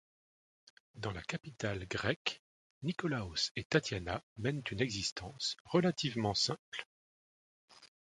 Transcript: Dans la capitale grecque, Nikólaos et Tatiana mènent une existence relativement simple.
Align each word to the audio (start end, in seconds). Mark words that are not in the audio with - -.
Dans 0.95 1.11
la 1.11 1.21
capitale 1.21 1.85
grecque, 1.87 2.41
Nikólaos 2.81 3.51
et 3.55 3.65
Tatiana 3.65 4.23
mènent 4.37 4.63
une 4.71 4.81
existence 4.81 5.57
relativement 5.65 6.33
simple. 6.33 6.87